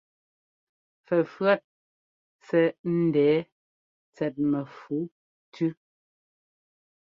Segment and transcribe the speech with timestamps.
[1.05, 1.61] Fɛfʉ̈ɔt
[2.45, 2.65] sɛ́
[2.99, 3.37] ńdɛɛ
[4.13, 4.95] tsɛt mɛfu
[5.53, 5.69] tʉ́.